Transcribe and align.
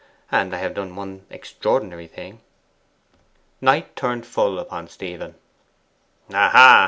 And 0.31 0.51
I 0.51 0.57
have 0.57 0.73
done 0.73 0.95
one 0.95 1.27
extraordinary 1.29 2.07
thing.' 2.07 2.41
Knight 3.61 3.95
turned 3.95 4.25
full 4.25 4.57
upon 4.57 4.87
Stephen. 4.87 5.35
'Ah 6.33 6.49
ha! 6.49 6.79